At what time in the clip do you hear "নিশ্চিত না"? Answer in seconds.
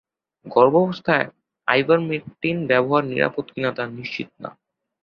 3.97-4.49